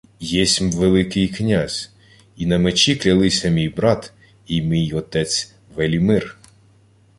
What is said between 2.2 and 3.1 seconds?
і на мечі